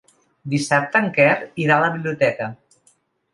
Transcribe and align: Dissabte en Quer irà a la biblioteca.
Dissabte 0.53 1.01
en 1.07 1.09
Quer 1.17 1.27
irà 1.67 1.77
a 1.77 1.85
la 1.85 1.91
biblioteca. 1.99 2.49